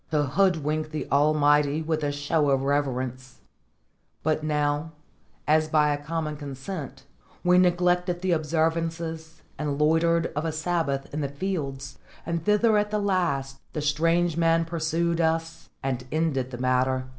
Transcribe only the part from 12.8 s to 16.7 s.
the last the strange man pursued us and ended the